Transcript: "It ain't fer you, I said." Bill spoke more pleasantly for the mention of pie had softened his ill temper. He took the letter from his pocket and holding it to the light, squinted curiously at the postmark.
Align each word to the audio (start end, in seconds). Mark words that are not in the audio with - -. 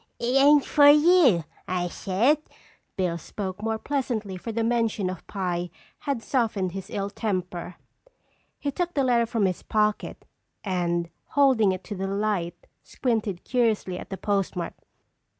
"It 0.17 0.35
ain't 0.35 0.65
fer 0.65 0.89
you, 0.89 1.43
I 1.67 1.87
said." 1.87 2.39
Bill 2.95 3.19
spoke 3.19 3.61
more 3.61 3.77
pleasantly 3.77 4.35
for 4.35 4.51
the 4.51 4.63
mention 4.63 5.11
of 5.11 5.27
pie 5.27 5.69
had 5.99 6.23
softened 6.23 6.71
his 6.71 6.89
ill 6.89 7.11
temper. 7.11 7.75
He 8.57 8.71
took 8.71 8.95
the 8.95 9.03
letter 9.03 9.27
from 9.27 9.45
his 9.45 9.61
pocket 9.61 10.25
and 10.63 11.11
holding 11.25 11.71
it 11.71 11.83
to 11.83 11.95
the 11.95 12.07
light, 12.07 12.65
squinted 12.81 13.43
curiously 13.43 13.99
at 13.99 14.09
the 14.09 14.17
postmark. 14.17 14.73